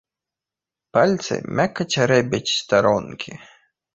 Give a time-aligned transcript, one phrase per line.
[0.97, 3.31] Пальцы мякка цярэбяць старонкі.